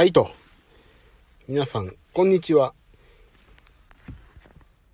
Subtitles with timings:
[0.00, 0.30] はいと。
[1.46, 2.72] 皆さん、こんにちは。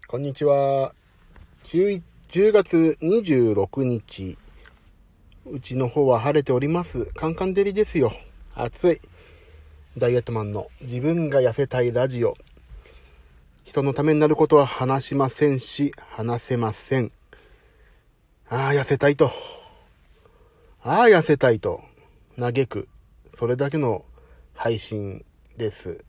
[0.08, 0.96] こんにちは。
[1.62, 4.37] 10, 10月26日。
[5.49, 7.05] うちの方は晴れております。
[7.15, 8.11] カンカン照りですよ。
[8.57, 9.00] 暑い。
[9.96, 12.36] ダイエットマンの自分が痩せたいラジオ。
[13.62, 17.12] 人のためになることは話しませんし、話せません。
[18.48, 19.30] ああ、痩せたいと。
[20.82, 21.80] ああ、痩せたいと。
[22.36, 22.88] 嘆く。
[23.38, 24.04] それだけの
[24.57, 25.23] 配信
[25.59, 26.02] です。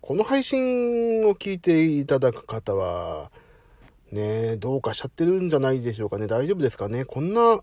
[0.00, 3.30] この配信を聞いていただく方は、
[4.10, 6.26] ねどうかしちゃってるんじゃないでしょうかね。
[6.26, 7.04] 大丈夫ですかね。
[7.04, 7.60] こんな、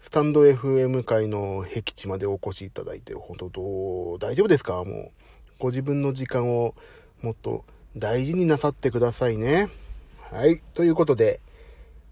[0.00, 4.82] スタンド FM 界の僻地までお越しいただいて、本当どう、大丈夫ですか？
[4.82, 5.10] もう、
[5.60, 6.74] ご自分の時間を
[7.22, 7.64] もっと
[7.96, 9.70] 大事になさってくださいね。
[10.32, 10.60] はい。
[10.74, 11.40] ということで、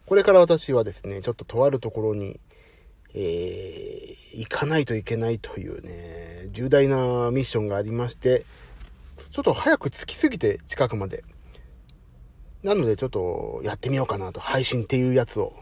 [0.06, 2.38] これから私はですね、ちょっととあるところに
[3.18, 8.44] えー、行かないといけないというね、重大なミッションがありまして、
[9.30, 11.24] ちょっと早く着きすぎて近くまで。
[12.62, 15.54] なのでちょっとやってみようかなと、配信っていうやつを。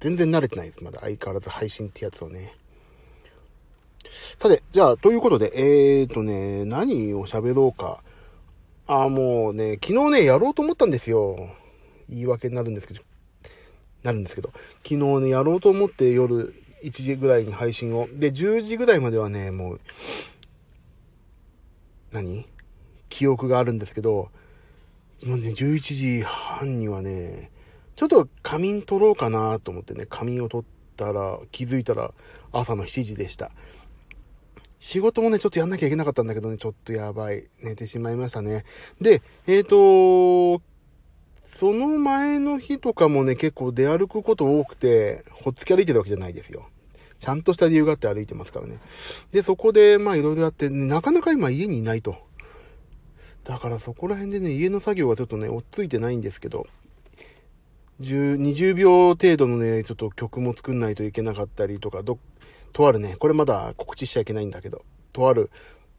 [0.00, 0.82] 全然慣れてないです。
[0.82, 2.54] まだ相変わらず配信ってやつをね。
[4.38, 8.02] さて、じゃあ、ということで、えーとね、何を喋ろうか。
[8.86, 11.50] あ、もうね、昨日ね、やろうと思ったんですよ。
[12.08, 13.02] 言い訳になるんですけど、
[14.02, 14.52] なるんですけど、
[14.84, 16.54] 昨日ね、やろうと思って夜
[16.86, 18.08] 1時ぐらいに配信を。
[18.12, 19.80] で、10時ぐらいまではね、もう、
[22.12, 22.46] 何？
[23.08, 24.30] 記憶があるんですけど、
[25.24, 27.50] もうね、11時半にはね、
[27.96, 32.12] ちょっと仮眠取ろうかなと思ってね、仮眠を取ったら、気づいたら
[32.52, 33.50] 朝の7時でした。
[34.78, 37.48] 仕事もね、ちょっとやんなきゃいけなかったんだけどね、ちょっとやばい。
[37.62, 38.64] 寝てしまいましたね。
[39.00, 40.62] で、えっ、ー、と、
[41.42, 46.68] その前の日とかもね、結構出歩くこと多くて、ほっつき歩いてるわけじゃないですよ。
[47.20, 48.78] ちゃんとした理由があって歩いてますからね。
[49.32, 52.16] で、そこで、まあいろいろやって、なかなか今家にいないと。
[53.44, 56.66] だからそこら辺でね、家の作業がちょっとね、落ち着いてないんですけど、
[58.00, 62.18] 10、20秒程度のね、ちょっと曲も作んないといけなかったりとか、ど、
[62.72, 65.50] とあるね、これまだ告知しちゃいけないんだけど、とある、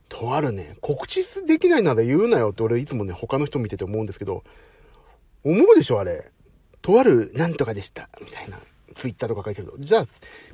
[0.09, 4.43] とあるね、告知できないなら言うなよって俺いつもね、他の人見てて思うんですけど、
[5.43, 6.31] 思うでしょ、あれ。
[6.81, 8.09] とあるなんとかでした。
[8.21, 8.59] みたいな。
[8.95, 9.77] ツイッターとか書いてると。
[9.79, 10.07] じゃあ、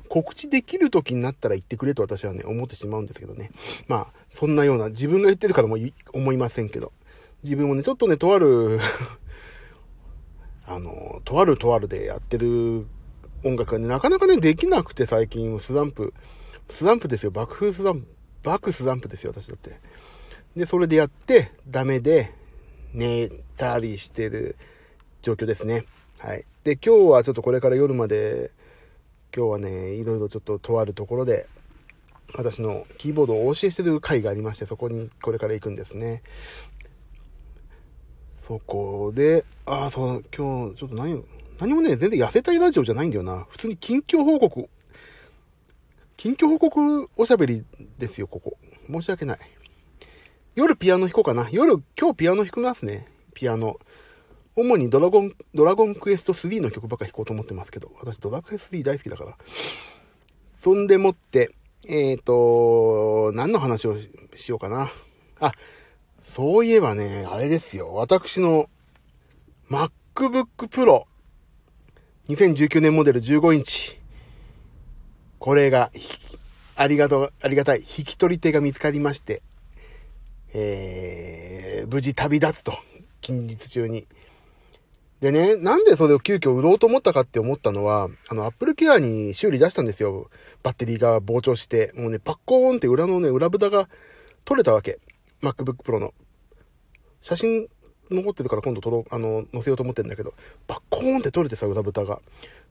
[0.08, 3.50] 告知できる時になったら言ってくれと私はね、思ってしまうんですけどね。
[3.88, 5.76] まあ、そんなような、自分が言ってるからも
[6.12, 6.92] 思いませんけど。
[7.42, 8.80] 自分もね、ちょっとね、とある
[10.66, 12.86] あの、とあるとあるでやってる
[13.44, 16.14] 音楽がね、なかなかね、できなくて最近、スランプ、
[16.70, 17.30] スランプですよ。
[17.30, 18.06] 爆風スランプ、
[18.42, 19.78] 爆スランプですよ、私だって。
[20.56, 22.32] で、それでやって、ダメで、
[22.94, 24.56] 寝たりしてる
[25.20, 25.84] 状況ですね。
[26.18, 26.44] はい。
[26.62, 28.50] で、今日はちょっとこれから夜まで、
[29.36, 31.46] 今日はね、いろいろちょっととあるところで、
[32.34, 36.22] 私のキーボードをお教えしてる回がありまして、そこにこれから行くんですね。
[38.46, 41.24] そこで、ああ、そう、今日、ちょっと何、
[41.58, 43.46] 何もね、全然痩せたいラジオじゃないんだよな。
[43.50, 44.68] 普通に近況報告、
[46.16, 47.64] 近況報告おしゃべり
[47.98, 48.56] ですよ、ここ。
[48.88, 49.38] 申し訳ない。
[50.54, 51.48] 夜ピアノ弾こうかな。
[51.50, 53.08] 夜、今日ピアノ弾きますね。
[53.34, 53.80] ピアノ。
[54.56, 59.36] 主にドラゴン、ドラゴンクエスト3の曲ばっか弾こうと思ってますけど、私ドラクエ3大好きだから。
[60.62, 61.50] そんでもって、
[61.86, 63.96] えっ、ー、と、何の話を
[64.36, 64.92] しようかな。
[65.40, 65.52] あ、
[66.22, 67.92] そういえばね、あれですよ。
[67.94, 68.70] 私の
[69.68, 71.04] MacBook Pro
[72.28, 73.98] 2019年モデル15インチ。
[75.38, 75.90] これが、
[76.76, 77.80] ありがとう、ありがたい。
[77.80, 79.42] 引き取り手が見つかりまして、
[80.54, 82.78] えー、無事旅立つと。
[83.20, 84.06] 近日中に。
[85.24, 90.28] でね、なんでそれを急遽売ろうと思ったかって思ったのは、あの、アップルケアに修理出したんですよ。
[90.62, 93.88] バッテリーが膨張して、もうね、パッコーンって裏のね、裏蓋が
[94.44, 94.98] 取れたわけ。
[95.40, 96.12] MacBook Pro の。
[97.22, 97.68] 写真
[98.10, 100.34] 残ってるから今度撮ろう、あの、載せようと思ってんだけど、
[100.66, 102.20] バッコーンって取れてさ、裏蓋が。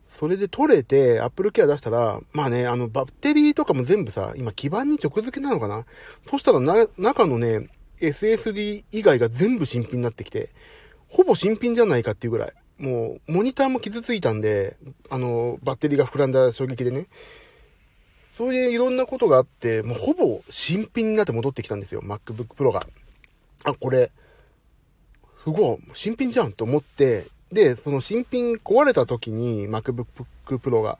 [0.08, 5.86] それで取れて、アップルケア出したら、まあね、あの、バッテリーとかも全部さ、今基板に直付けなのかな
[6.30, 7.68] そしたらな、中のね、
[7.98, 10.50] SSD 以外が全部新品になってきて、
[11.14, 12.52] ほぼ新品じゃないかっていうぐらい。
[12.76, 14.76] もう、モニターも傷ついたんで、
[15.08, 17.06] あの、バッテリーが膨らんだ衝撃でね。
[18.36, 22.02] そういういろんなことがあって、もうほぼ新品になって戻ってきたんですよ。
[22.02, 22.84] MacBook Pro が。
[23.62, 24.10] あ、これ、
[25.44, 30.06] すごい、新品じゃんと思って、で、その新品壊れた時に MacBook
[30.48, 30.98] Pro が、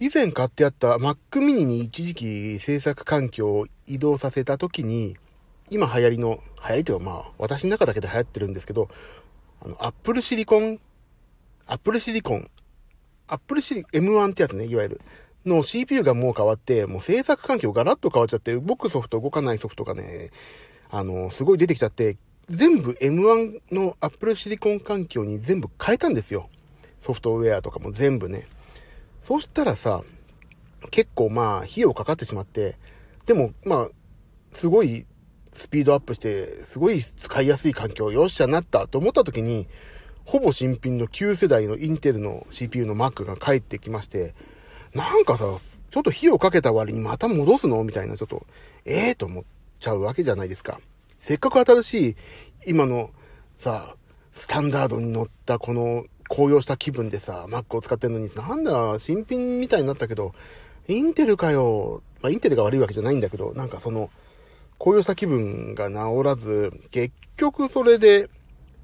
[0.00, 5.18] 以前買ってあった Mac mini に一時期制作環境を移動させた時に、
[5.70, 8.88] 今流行りの、流行りというかまあ、私の中だけで流行ってるんですけど、
[9.60, 10.78] あの、アップルシリコン、
[11.66, 12.50] アップルシリコン、
[13.26, 15.00] アップルシリ、M1 ってやつね、いわゆる。
[15.46, 20.30] の CPU がもう変わって、もう制作環境ガラッと変わっちゃって、動くソフト、動かないソフトがね、
[20.90, 22.16] あの、すごい出てきちゃって、
[22.50, 26.48] 全部 M1 の Apple シリコン環境に全部変えたんですよ。
[27.00, 28.46] ソフトウェアとかも全部ね。
[29.24, 30.02] そしたらさ、
[30.90, 32.76] 結構まあ、費用かかってしまって、
[33.26, 33.88] でも、まあ、
[34.52, 35.04] すごい
[35.58, 39.66] スピードアップして、すごい使いやすい環境、よっしゃなったと思った時に、
[40.24, 44.34] ほぼ新品の旧世代のインテルの CPU の Mac が帰ってきまして、
[44.94, 45.44] なんかさ、
[45.90, 48.46] ちょっと費用かけた割にまた戻すのみたいな、ちょっと、
[48.84, 49.44] ええー、と思っ
[49.78, 50.80] ちゃうわけじゃないですか。
[51.18, 52.16] せっかく新しい、
[52.66, 53.10] 今の
[53.58, 53.96] さ、
[54.32, 60.34] スタンダードに乗ったこの高揚した気分でさ、Mac を使ってるのに、なんだ、新品みたいになったけど、
[60.86, 62.02] インテルかよ。
[62.22, 64.10] まあ、インテルが悪いわけじゃないんだけど、なんかその、
[64.78, 68.28] 高揚した気分が治らず、結局それで、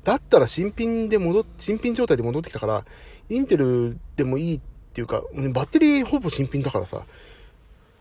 [0.03, 2.85] だったら新品で戻っ、新品状態で戻ってきたから、
[3.29, 4.61] インテルでもいいっ
[4.93, 7.05] ていうか、バッテリーほぼ新品だからさ、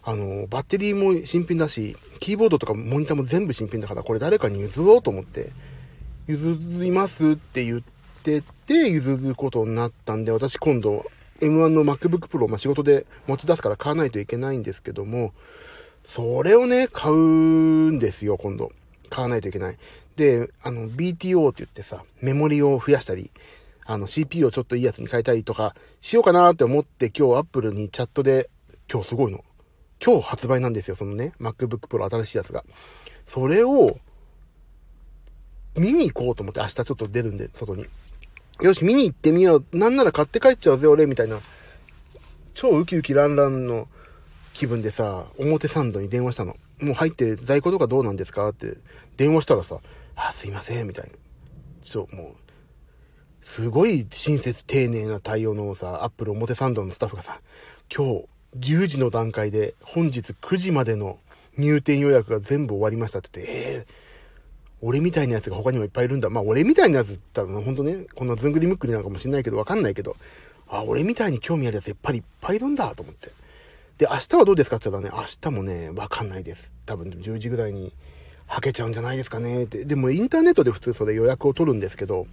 [0.03, 5.51] あの、バッテリーも新品だし、キーボードとかモニターも全部新品だから、これ誰かに譲ろうと思って、
[6.27, 7.81] 譲りますって言っ
[8.23, 11.05] てて、譲ることになったんで、私今度、
[11.39, 15.33] M1 の MacBook Pro、まあ、仕事で持ち出すから買わないといけないんですけども、
[16.07, 17.15] それをね、買う
[17.91, 18.71] んですよ、今度。
[19.09, 19.77] 買わないといけない。
[20.15, 23.31] で、あの、BTO って言ってさ、メモリを増やしたり、
[23.85, 28.49] あの、CPU をちょっといいやつに変えたりとか、しようかなって思って今日 Apple にチャットで、
[28.91, 29.43] 今日すごいの。
[30.03, 32.63] 今日発売なんですよ、そのね、MacBook Pro 新しいやつが。
[33.25, 33.97] それを、
[35.75, 37.85] 見に行こうと思って明日ちょっと出るんで、外に。
[38.61, 39.65] よし、見に行ってみよう。
[39.77, 41.39] なんなら買って帰っちゃうぜ、俺、みたいな。
[42.53, 43.87] 超ウキウキランランの
[44.53, 46.55] 気分でさ、表参道に電話したの。
[46.79, 48.77] もう入って在庫とかどうなんですかって
[49.17, 49.79] 電話したらさ、
[50.15, 51.11] あ、すいません、みたいな。
[51.83, 57.41] ちょ、もう、すごい親切丁寧な対応のさ、アップル表参道のスタッフがさ、
[57.95, 58.25] 今日
[58.57, 61.17] 10時の段階で本日9時までの
[61.57, 63.85] 入店予約が全部終わりましたって言って、えー、
[64.81, 66.29] 俺みたいなやつが他にもいっぱいいるんだ。
[66.29, 70.15] まあ俺みたいなやつって言ったらほんとね、こんなずんぐりむっくりなのかもしんないけど、わかんないけど、
[70.67, 73.31] あ、俺みたいに興味あるやつやっぱりいっぱいいるんだと思って。
[74.03, 76.73] で、明日はどうですかって言ったらね、明日もね、わかんないです。
[76.85, 77.93] 多分10時ぐらいに
[78.47, 79.85] はけちゃうんじゃないですかねって。
[79.85, 82.27] でもインターネットで普通それ予約を取るんですけど、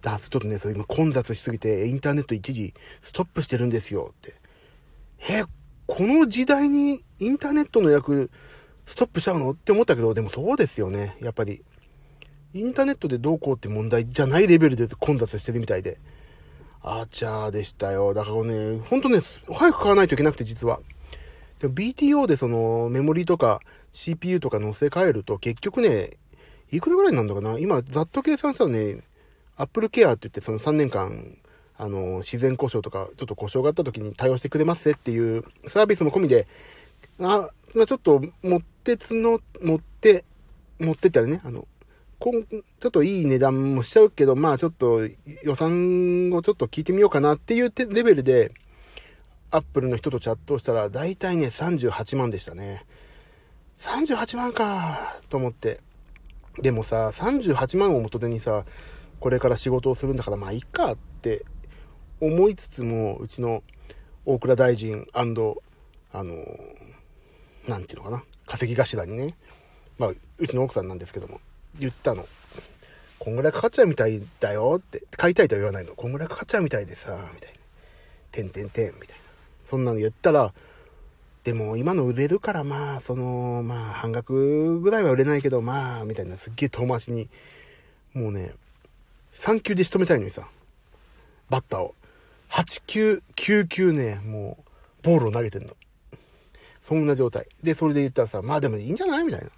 [0.00, 4.34] だちょっとね、それ今混雑しすぎて、インターネット一時ストップしてるんですよって。
[5.30, 5.44] え、
[5.86, 8.32] この時代にインターネットの予約
[8.84, 9.52] ストップしちゃうの？
[9.52, 11.16] って思ったけど、でもそうですよね。
[11.20, 11.62] やっぱり。
[12.54, 16.00] インターネットでどうこうって問題じゃないレベルで混雑してるみたいで。
[16.82, 18.12] あちゃーでしたよ。
[18.12, 20.80] だからね、ほんとね、早く買わないといけなくて実は。
[21.62, 23.60] でも BTO でそのメモリとか
[23.94, 26.18] CPU とか乗せ替えると結局ね、
[26.70, 27.58] いくらぐらいなんだかな？
[27.58, 28.98] 今、ざっと計算したらね、
[29.56, 31.36] Apple Care って言ってその3年間、
[31.76, 36.46] あの、自然故障とか、ちょっと故障があった時に対応してくれますっていうサービスも込みで、
[37.20, 40.24] あ、まあ、ちょっと持ってつの、持って、
[40.80, 41.68] 持ってったらね、あの、
[42.18, 45.00] こん、ちょっといい値段もしちゃうけど、まあちょっと
[45.42, 48.52] 予算をちょっと聞いてみようかなっていうレベルで、
[49.52, 52.84] アップルの人とチャットをしたら、だいたいね、38万でしたね。
[53.80, 55.80] 38万かと思って。
[56.58, 58.64] でもさ、38万を元手にさ、
[59.20, 61.44] これから仕事をするんだから、まあいいかって
[62.20, 63.62] 思いつつも、うちの
[64.24, 65.56] 大蔵大臣あの、
[67.68, 69.36] なんていうのかな、稼ぎ頭にね、
[69.98, 71.40] まあ、うちの奥さんなんですけども、
[71.78, 72.26] 言ったの。
[73.18, 75.94] こんぐらいかかっちゃうみたいだよって、買いたいとは言わないの。
[75.94, 77.58] こんぐらいかかっちゃうみたいでさ、みたいな。
[78.32, 79.21] てんてんてん、みたいな。
[79.72, 80.52] そんなの言ったら、
[81.44, 87.30] でも今の売れるからまあ、その、まあ半額ぐらいは売れないけど、まあ、みたいなすっげえ遠回しに、
[88.12, 88.52] もうね、
[89.32, 90.46] 3球で仕留めたいのにさ、
[91.48, 91.94] バッターを。
[92.50, 94.64] 8球、9球ね、もう、
[95.04, 95.74] ボールを投げてんの。
[96.82, 97.46] そんな状態。
[97.62, 99.24] で、それで言ったらさ、まあでもいいんじゃない？
[99.24, 99.48] みたいな。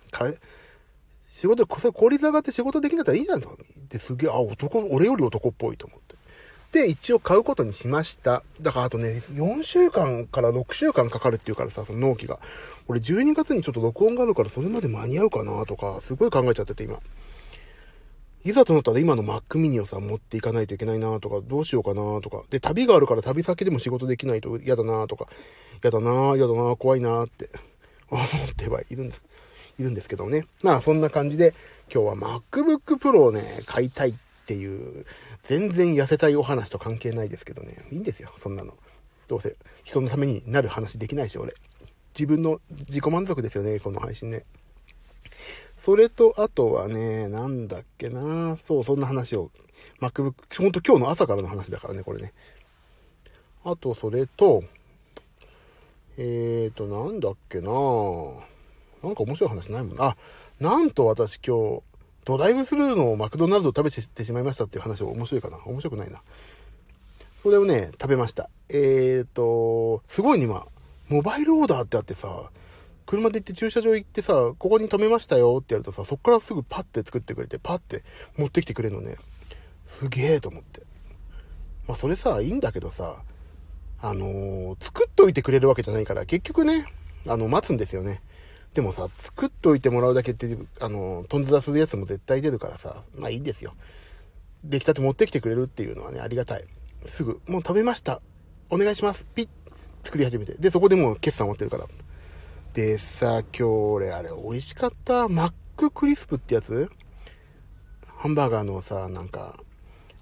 [1.29, 3.59] 仕事、それ効率上がって仕事できんだったらいいじゃんと。
[3.89, 6.04] ですげえ、あ、男、俺より男っぽいと思って。
[6.75, 8.43] で、一応買うことにしました。
[8.61, 12.41] だからあとね、4週間から6週間かかるっていうからさ、その納期が。
[12.89, 16.99] 俺12月にちょっと録音があるからそれまで間に合うかなとか、すごい考えちゃってて今。
[18.45, 22.43] いざとなったら今の Mac mini をさ、持っていかないといけないなとか、どうしようかなとか。
[22.51, 25.29] で、旅があるから旅先でも仕事できないと嫌だなとか、
[25.81, 27.51] 嫌だな嫌だな怖いなって
[28.11, 28.27] 思っ
[28.57, 29.23] てはいるんです。
[29.79, 30.45] いるんですけどね。
[30.63, 31.55] まあそんな感じで、
[31.93, 34.15] 今日は MacBook Pro をね、買いたいっ
[34.45, 35.07] っていう
[35.45, 37.87] 全然痩せたいお話と関係ないですけどね。
[37.91, 38.75] いいんですよ、そんなの。
[39.27, 41.55] どうせ人のためになる話できないし、俺。
[42.17, 44.45] 自分の自己満足ですよね、この配信ね。
[45.83, 49.51] それと、あとはね、なんだっけなそう、そんな話を。
[50.01, 52.33] MacBook、ほんと今日の朝からの話だからね、これね。
[53.65, 54.63] あと、それと、
[56.19, 57.73] えーと、なんだっけな
[59.03, 60.17] なんか面白い話ないもんなあ、
[60.61, 61.83] なんと私今日、
[62.25, 66.23] ドライブスルーのマクドナルドを食べてしまいましたっていう話は面白いかな面白くないな。
[67.43, 68.49] それをね、食べました。
[68.71, 70.67] えーと、すごいね、今、
[71.09, 72.51] モバイルオーダーってあってさ、
[73.07, 78.03] 車で行って駐車場行ってさ、ここに止めましたよってやるとさ、そっからすぐパッて作ってくれて、パッて
[78.39, 79.17] 持ってきてくれるのね。
[79.99, 80.83] すげえと思って。
[81.87, 83.17] まあそれさ、いいんだけどさ、
[84.01, 86.87] あのー、作っといてくれるわけじゃないから、結局ね、
[87.27, 88.23] あの、待つんですよね。
[88.75, 93.75] でもさ、作っといてもらうだけって、あの、トンズダするやつも絶対出るからさ、まあいいんですよ。
[94.65, 96.65] 出来たて持ってきてくれるっていうのはね、ありがたい。
[97.07, 98.21] すぐ、もう食べました。
[98.71, 99.25] お願いします。
[99.35, 99.49] ピッ。
[100.03, 100.55] 作り始めて。
[100.55, 101.87] で、そこでもう決算持ってるから。
[102.73, 105.29] でさ、今日俺あれ美味しかった。
[105.29, 106.91] マッククリスプってやつ？
[108.07, 109.57] ハンバーガーのさ、なんか、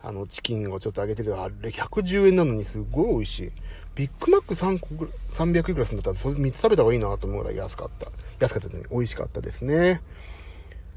[0.02, 3.52] あの、チキンをちょっと揚げてるあれ110円なのにすごい美味しい。
[3.94, 4.86] ビッグマック3個、
[5.32, 8.10] 300いくらするんだったら、それ3つ食べた方がいいなと思うぐらい安かった。
[8.42, 8.82] 安かったね。
[8.90, 10.02] 美味しかったですね。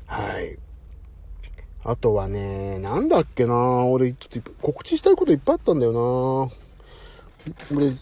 [0.08, 0.58] はい。
[1.84, 6.52] あとはね、なんだっけな俺、ちょっと告知したいこといっぱいあったんだよな
[7.76, 7.94] 俺、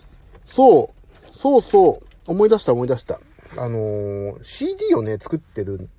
[0.45, 3.19] そう、そうそう、思い出した思い出した。
[3.57, 5.89] あのー、CD をね、作ってる、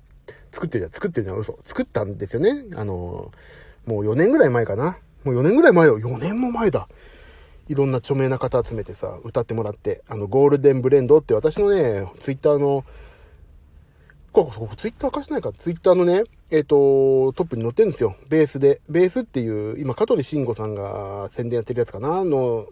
[0.51, 1.59] 作ってるじゃん、作ってるじゃん、嘘。
[1.63, 2.65] 作ったんですよね。
[2.75, 4.97] あのー、もう4年ぐらい前かな。
[5.23, 5.99] もう4年ぐらい前よ。
[5.99, 6.87] 4年も前だ。
[7.67, 12.83] いろんな著名な方集めてさ、歌ってもらって、あの、ゴールデンブレンドって私のね、ツイッターの、
[14.43, 18.17] ここ、ツイッター化してないか、ら、ツイッターのね、えっ、ー、と、トップに載ってるんですよ。
[18.27, 18.81] ベースで。
[18.89, 22.67] ベースっていう、今、香取慎吾さんが宣伝やってるやつかなの、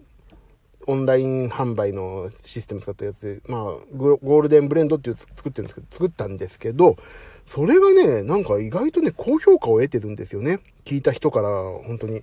[0.86, 3.60] オンライン販売のシステム使ったやつで、まあ、
[3.96, 6.98] ゴールデンブレンドっていう作ってるんですけど、作ったんですけど、
[7.46, 10.60] それがね、なんか意外とね、高評価を得てるんですよね。
[10.84, 11.48] 聞いた人から、
[11.86, 12.22] 本当に、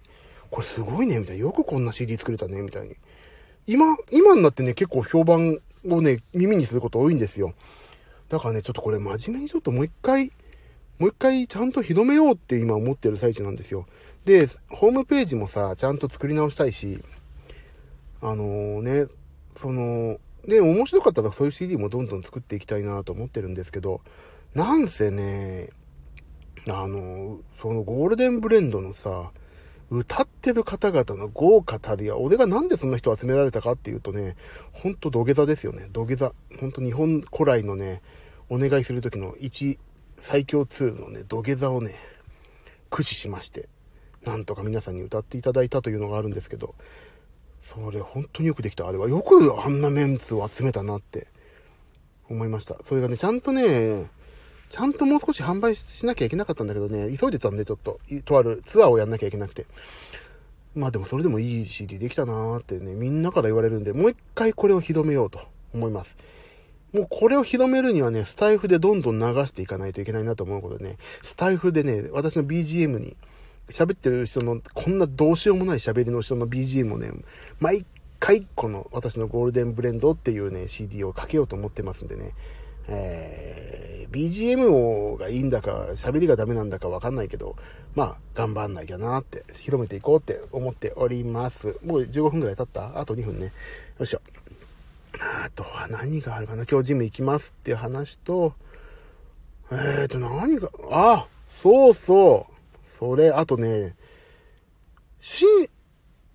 [0.51, 1.41] これすごいね、みたいな。
[1.41, 2.95] よくこんな CD 作れたね、みたいに。
[3.65, 7.53] 今、今になってね、結構評判をね、耳にすること多いんですよ。
[8.31, 10.31] だからね、ちょっとこれ真面目にちょっともう一回、
[10.99, 13.85] もう一回ちゃんと広めようって今思ってる最中なんですよ。
[14.23, 17.03] で、ホームページもさ、ちゃんと作り直したいし、
[18.21, 19.07] あのー、ね、
[19.55, 23.99] その、で、面白かったらそういう CD もどんどん作っていきたいなと思ってるんですけど、
[24.53, 25.69] なんせね、
[26.69, 29.31] あの、そのゴールデンブレンドのさ、
[29.89, 34.37] 歌ってる方々の豪華たるや、俺がなんでそんな人を集められたかっていうとね、
[34.71, 35.89] ほんと土下座ですよね。
[35.91, 36.33] 土下座。
[36.61, 38.01] ほんと日本古来のね、
[38.51, 39.79] お願いする時の1
[40.17, 41.95] 最強ツールのね、土下座をね、
[42.89, 43.69] 駆使しまして、
[44.25, 46.75] なんとか皆さんに歌っていただいたというのがあるんですけど、
[47.61, 48.89] それ本当によくできた。
[48.89, 51.27] あれはよくあんなメンツを集めたなって
[52.29, 52.75] 思いました。
[52.83, 54.09] それがね、ちゃんとね、
[54.69, 59.65] ちゃんともう少し販売しなきゃいけなかったんだけどね、急いでたんでちょっと、とあるツアーをやんなきゃいけなくて。
[60.75, 65.39] まあでもそれでもいい CD できたなーってね、みんなから言われるんで、もう一回これを広めようと
[65.73, 66.17] 思います。
[66.93, 73.15] もうこれを広めるにはね、スタイフでどんどん流していかないといけないなと思うことでね、スタイフでね、私の BGM に、
[73.69, 77.11] 喋ってる人の、こんなどうしようもない喋りの人の BGM をね、
[77.59, 77.85] 毎
[78.19, 82.33] 回この私のゴールデンブレンドっていうね、CD をかけようと思ってますんでね、
[82.87, 87.55] えー、BGM をがいいんだか、喋りがダメなんだかわかんないけど、
[87.95, 91.77] まあ、頑張んなきゃなって、広めていこうって思っております。
[91.85, 92.99] もう15分くらい経った？
[92.99, 93.45] あと2分ね。
[93.45, 93.51] よ
[94.01, 94.21] いしょ。
[95.21, 98.53] あとは何があるかな今日ジム行きますっていう話と、
[99.71, 101.27] えーと、何が、あ、
[101.61, 102.99] そうそう。
[102.99, 103.95] それ、あとね、
[105.19, 105.67] シン、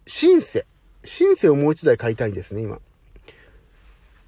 [0.07, 0.66] シンセ。
[1.05, 2.81] シンセをもう一台買いたいんですね、今。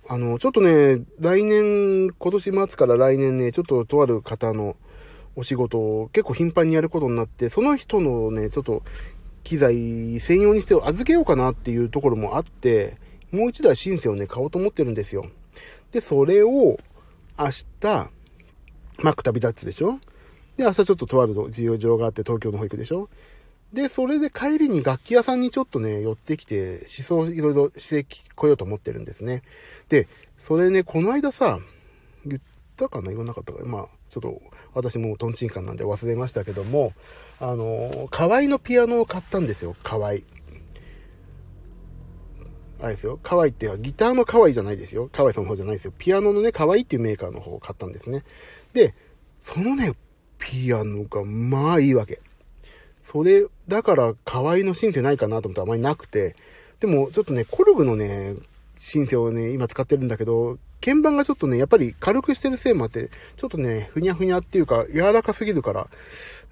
[0.08, 4.76] あの、ちょっとね、来年、今年末から来年ね、ちょっととある方の
[5.36, 8.82] お仕事を結構頻繁にやることになって、その人のね、ちょっと
[9.44, 12.96] 機材専用にして預けようかなっていうところもあって、
[13.30, 15.26] もう一台シンセをね、買おうと思ってるんですよ。
[15.90, 16.78] で、それを
[17.38, 18.11] 明日、
[18.99, 20.00] マック旅立つでしょ？
[20.56, 23.08] で、明日ちょっととある需要上があって東京の保育でしょ？
[23.73, 29.42] で、それで帰りに楽器屋さんにちょっとね、寄ってきて、思想いろいろしてこようと思ってるんですね。
[29.88, 30.08] で、
[30.38, 31.61] それね、この間さ、
[32.25, 32.40] 言っ
[32.76, 33.08] たかな？
[33.11, 34.40] 言わなかったかまあ、ちょっと、
[34.75, 36.92] 私もトンチンカンなんで忘れましたけども、
[37.40, 40.14] あの、河合のピアノを買ったんですよ、河合。
[42.80, 43.18] あれですよ。
[43.23, 45.08] 河合ってギターの河合じゃないですよ。
[45.12, 45.92] 河合さんの方じゃないですよ。
[45.99, 48.25] ピアノのね、河合っていうメーカーの方を買ったんですね。
[48.73, 48.94] で、
[49.40, 49.94] そのね、
[50.38, 52.20] ピアノがまあいいわけ。
[53.02, 56.37] それ、だから河合のシンセないかなと思ったらあまりなくて、
[56.80, 58.35] でもちょっとね、コルグのね、
[58.78, 65.88] シンセをね、今使ってるんだけど、鍵盤がちょっとね、やっぱり軽くしてるせいもあって、ちょっとね、ふにゃふにゃっていうか、柔らかすぎるから、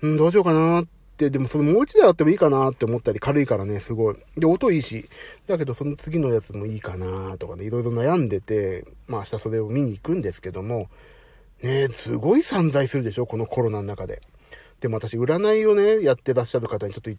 [0.02, 4.16] うん、どうしようかなっ、でもそれもう一台あってもいいかなって思ったり、軽いからね、すごい。
[4.36, 5.08] で、音いいし、
[5.46, 10.88] だけどその次のやつもいいかなとかね、いろいろ悩んでて、まあ明日それを見に行くんですけども、
[11.62, 14.20] ねすごい散財するでしょこのコロナの中で。
[14.80, 17.10] でも私、占いをね、やってらっしゃる方にちょっと、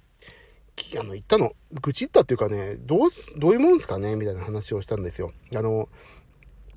[0.99, 5.33] あの、言ったの、愚痴ったっていうかね、どう、どういうもんすかねみたいな話をしたんですよ。
[5.55, 5.89] あの、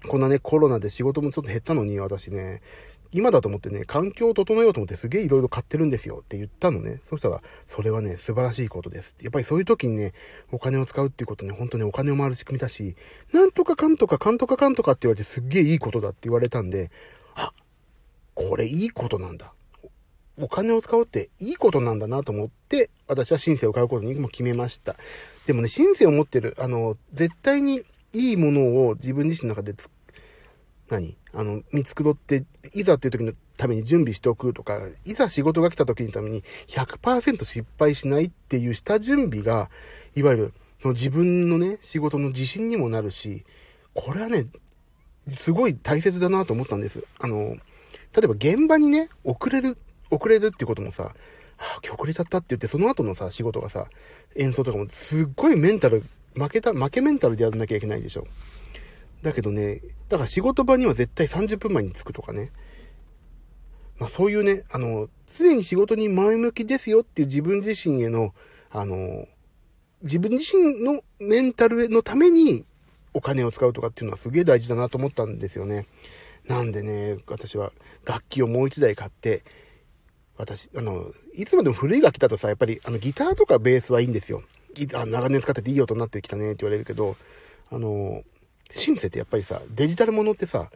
[0.08, 2.62] こんなね、コロナで仕事もちょっと減ったのに、私ね、
[3.12, 7.00] 今だと思ってね、環境を整えようと思ってすげえ色々買ってるんですよって言ったのね。
[7.08, 9.16] そしたら、それはね、素晴らしいことです。
[9.20, 10.12] やっぱりそういう時にね、
[10.52, 12.94] お金を使うっていうことね、本当にお金を回る仕組みだし、
[13.32, 16.90] なんとかかんとかかんとかかんとかって言われてすっげえいいことだって言われたんで、
[17.34, 17.52] あ、
[18.34, 19.52] これいいことなんだ。
[20.38, 24.96] お金を使うっていいことなんだなと思って、私はシンセを買うことにも決めました。
[25.46, 29.90] でもね、シンセを持ってる、あの、絶対にいいものを自分自身の中でつ
[30.88, 31.16] 何？
[31.32, 39.70] あの、見繕って、いざっていう時のために準備しておくとか、いざ仕事が来た時のために100%失敗しないっていう下準備が、
[40.14, 43.44] いわゆる、その自分のね、仕事の自信にもなるし、
[43.94, 44.46] これはね、
[45.36, 47.04] すごい大切だなと思ったんです。
[47.18, 47.56] あの、
[48.14, 49.76] 例えば現場にね、遅れる、
[50.10, 51.12] 遅れるっていうこともさ、は
[51.58, 53.86] あ、今日遅れちゃったって言って、その後のさ、仕事がさ、
[54.36, 56.02] 演奏とかもすっごいメンタル、
[56.34, 58.26] 負けた、負けメンタルでやらなきゃいけないでしょ。
[59.22, 62.52] だけどね、だから仕事場には絶対30分前に着くとかね。
[63.98, 68.34] まあそういうね、あの、常に仕事に前向きですよっていう自分自身への、
[68.70, 69.26] あの、
[70.02, 72.64] 自分自身のメンタルのために
[73.12, 75.86] お金を使うとかっていうのはすげえ大事だなと思ったんですよね。
[76.46, 77.72] なんでね、私は
[78.04, 79.44] 楽器をもう一台買って、
[80.38, 84.42] 私、あの、いつまでも古い楽器だとさ、やっぱりあのギターとかベースはいいんですよ。
[84.72, 87.16] ギター長年使ってていい音になってきたねって言われるけど、
[87.70, 88.22] あの、
[88.72, 90.70] シンセってやっぱりさ、デジタルものってさ、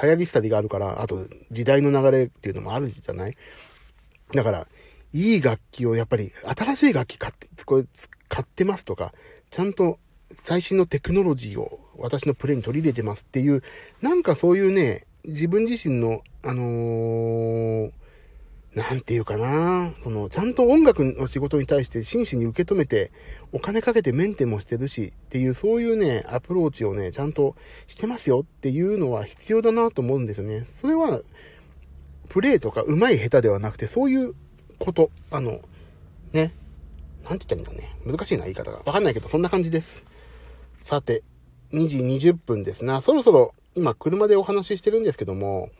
[0.00, 3.36] 流行り廃りがあるから、あと時代の流れっていうのもあるじゃない？
[4.32, 4.66] だから、
[5.12, 7.84] いい楽器をやっぱり、新しい楽器買って、これ
[8.28, 9.12] 買ってますとか、
[9.50, 9.98] ちゃんと
[10.42, 13.62] 最新のテクノロジーを私のプレイに取り入れてますっていう、
[14.02, 17.92] なんかそういうね、自分自身の、あのー、
[18.78, 23.10] なんていうかな、その、ちゃんと音楽の仕事に対して真摯に受け止めて、
[23.50, 27.56] お金かけてメンテもしてるし、っていう、そういうね、アプローチをね、ちゃんと
[27.88, 30.66] してますよっていうのは必要だなと思うんですよね。
[30.80, 31.22] それは、
[32.28, 34.34] プレイとか上手い下手ではなくて、そういう
[34.78, 35.60] こと、あの、
[36.32, 36.54] ね、
[37.24, 37.96] なんて言ったらいいんだね。
[38.06, 38.78] 難しいな、言い方が。
[38.84, 40.04] わかんないけど、そんな感じです。
[40.84, 41.24] さて、
[41.72, 41.98] 2時
[42.30, 43.02] 20分ですな。
[43.02, 45.70] そろそろ、今車でお話ししてるんですけども、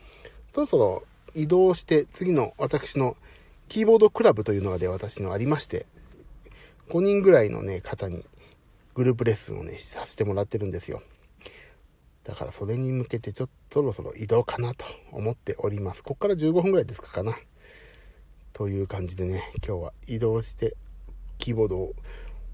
[0.53, 1.03] そろそろ
[1.35, 3.15] 移動して次の私の
[3.67, 5.85] キーボードクラブというのがで私のありまして、
[6.89, 8.23] 5人ぐらいのね、方に
[8.95, 11.01] グループレッスンをね、させてもらってるんですよ。
[12.23, 16.03] だからそれに向けてちょっとそろそろ移動かなと思っております。
[16.03, 17.37] こっから15分ぐらいですかかな。
[18.53, 20.75] という感じでね、今日は移動して
[21.37, 21.93] キーボードを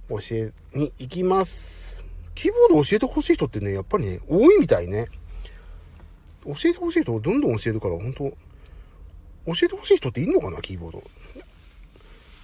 [0.10, 1.98] 教えに行きます。
[2.36, 5.08] キーボード教えてほしい人ってね、やっぱりね、多いみたいね。
[6.46, 8.38] 教えてほしい人をどんどん教えるから、本当
[9.46, 11.04] 教えてほしい人っていんのかな、キーボード。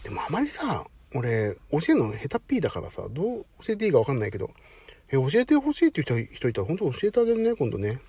[0.03, 4.51] でもあまりさ、俺、教えるの下手っぴーだからさ、どう教えていいかわかんないけど、
[5.09, 7.99] え、教えてほしいっていう人いたら、本当教えてあげるね、今度ね。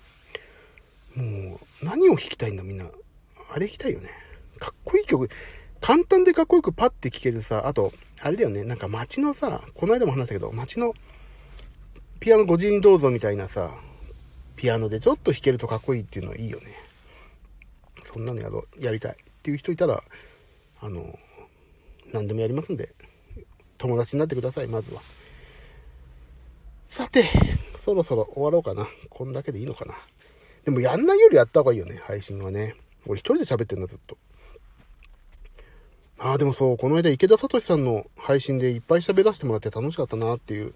[1.15, 2.85] もう、何を弾きたいんだ、みんな。
[2.85, 4.09] あれ弾きたいよね。
[4.59, 5.29] かっこいい曲。
[5.81, 10.93] 簡単でかっこよくパッて聴けるさ、あと、あれだよね、なんか街のさ、この間も話したけど、街の
[12.21, 13.75] ピアノご自由にどうぞみたいなさ、
[14.55, 16.67] ピアノでちょっと弾けるとかっこいいっていうのはいいよね。
[18.05, 20.03] そんなのやろやりたいっていう人いたら、
[20.81, 21.17] あの、
[22.11, 22.93] 何でもやりますんで、
[23.77, 25.01] 友達になってください、まずは。
[26.87, 27.25] さて、
[27.77, 28.87] そろそろ終わろうかな。
[29.09, 29.95] こんだけでいいのかな。
[30.63, 32.75] でもやんないよりやった方がいいよね、配信はね。
[33.05, 34.17] 俺一人で喋ってんだ、ずっと。
[36.17, 40.73] ああ、でもそう、この間池田聡さんの配信でいっぱい喋らせてもらって楽しかったなっていう、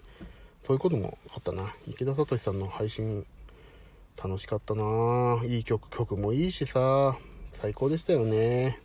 [0.65, 1.73] そういうこともあったな。
[1.87, 3.25] 池田聡さんの配信
[4.21, 7.17] 楽しかったないい曲、曲もいいしさ、
[7.53, 8.79] 最高でしたよね。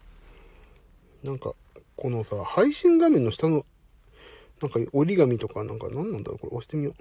[1.24, 1.54] なんか、
[1.96, 3.64] このさ、配信画面の下の、
[4.60, 6.38] なんか折り紙とか、なんか何なんだろう？
[6.38, 6.94] これ押してみよう。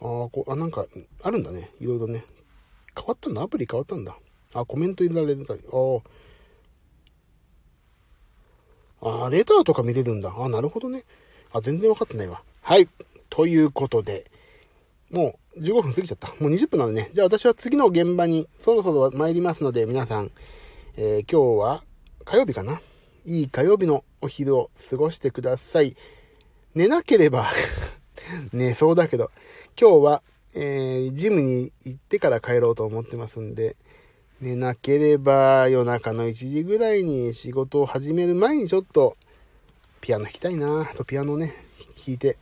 [0.00, 0.86] ああ、こう、あ、なんか、
[1.22, 1.70] あるんだね。
[1.80, 2.24] いろいろね。
[2.96, 3.42] 変わったんだ。
[3.42, 4.16] アプリ変わったんだ。
[4.52, 5.60] あ、コメント入れられたり。
[5.72, 6.00] あ
[9.06, 9.24] あ。
[9.26, 10.34] あ、レターとか見れるんだ。
[10.36, 11.04] あ、なるほどね。
[11.52, 12.42] あ、全然わかってないわ。
[12.60, 12.88] はい。
[13.30, 14.30] ということで、
[15.14, 16.28] もう15分過ぎちゃった。
[16.40, 17.10] もう20分なのね。
[17.14, 20.32] じゃあ私は次の現場にそろそろ参りますので、皆さん、
[20.96, 21.84] えー、今日は
[22.24, 22.80] 火曜日かな
[23.24, 25.96] いい火曜日のお昼を過ごしてください。
[26.74, 27.48] 寝なければ
[28.52, 29.30] 寝そうだけど、
[29.80, 30.22] 今日は、
[30.54, 33.76] えー、ジムに行ってから帰ろうと思ってますんで、
[34.40, 39.16] 寝なければ夜中の1時ぐらいに仕事を始める前にちょっと
[40.00, 41.54] ピアノ弾きたいなとピアノね、
[42.04, 42.36] 弾いて、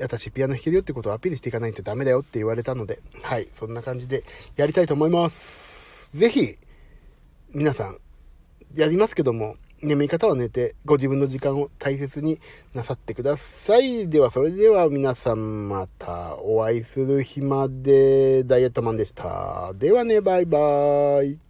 [0.00, 4.24] 私ピアノ弾けるよってことをアピールしていかないとダメだよって言われたので、はい、そんな感じで
[4.56, 6.16] やりたいと思います。
[6.16, 6.56] ぜひ、
[7.52, 7.98] 皆さん、
[8.74, 12.38] やりますけども、眠い方は寝て、ご自分の時間を大切に
[12.74, 14.08] なさってください。
[14.08, 19.72] では、それでは皆さんまたお会いする日まで、ダイエットマンでした。
[19.74, 21.49] ではね、バイバーイ。